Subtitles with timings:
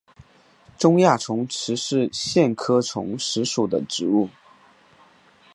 [0.79, 4.29] 中亚虫实是苋科虫实属的植物。